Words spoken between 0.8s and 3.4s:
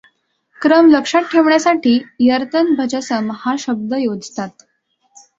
लक्षात ठेवण्यासाठी यरतनभजसम